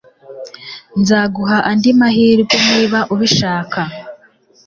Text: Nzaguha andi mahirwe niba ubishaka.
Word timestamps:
Nzaguha 0.99 1.57
andi 1.69 1.89
mahirwe 1.99 2.55
niba 2.69 2.99
ubishaka. 3.13 3.81